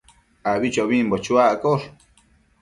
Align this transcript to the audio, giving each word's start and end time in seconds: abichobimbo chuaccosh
abichobimbo 0.51 1.15
chuaccosh 1.25 1.85